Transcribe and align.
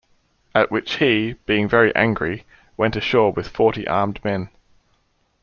At 0.55 0.71
which 0.71 0.95
he, 0.95 1.33
being 1.45 1.69
very 1.69 1.95
angry, 1.95 2.43
went 2.75 2.95
ashore 2.95 3.31
with 3.31 3.49
forty 3.49 3.87
armed 3.87 4.19
men. 4.25 4.49